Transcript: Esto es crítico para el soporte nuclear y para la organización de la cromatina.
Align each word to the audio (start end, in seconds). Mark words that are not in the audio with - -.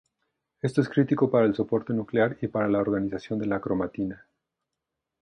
Esto 0.63 0.81
es 0.81 0.89
crítico 0.89 1.29
para 1.29 1.45
el 1.45 1.53
soporte 1.53 1.93
nuclear 1.93 2.35
y 2.41 2.47
para 2.47 2.67
la 2.67 2.79
organización 2.79 3.37
de 3.37 3.45
la 3.45 3.59
cromatina. 3.59 4.25